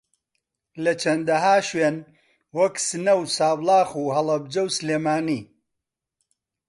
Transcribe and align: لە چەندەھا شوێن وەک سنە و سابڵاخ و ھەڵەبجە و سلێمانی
لە 0.83 0.93
چەندەھا 1.01 1.55
شوێن 1.69 1.97
وەک 2.57 2.75
سنە 2.87 3.13
و 3.19 3.23
سابڵاخ 3.35 3.89
و 3.97 4.13
ھەڵەبجە 4.15 4.61
و 4.65 4.73
سلێمانی 4.77 5.41